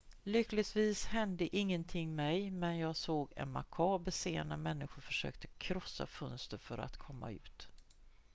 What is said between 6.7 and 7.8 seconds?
att komma ut.